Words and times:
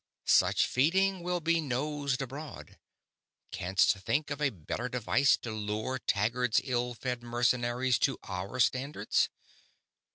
Such 0.25 0.65
feeding 0.65 1.21
will 1.21 1.41
be 1.41 1.61
noised 1.61 2.23
abroad. 2.23 2.79
Canst 3.51 3.91
think 3.99 4.31
of 4.31 4.41
a 4.41 4.49
better 4.49 4.89
device 4.89 5.37
to 5.37 5.51
lure 5.51 5.99
Taggad's 5.99 6.59
ill 6.63 6.95
fed 6.95 7.21
mercenaries 7.21 7.99
to 7.99 8.17
our 8.23 8.59
standards?" 8.59 9.29